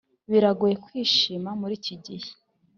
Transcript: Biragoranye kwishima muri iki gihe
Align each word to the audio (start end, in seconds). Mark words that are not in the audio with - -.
Biragoranye 0.31 0.77
kwishima 0.85 1.49
muri 1.59 1.73
iki 1.79 1.95
gihe 2.05 2.29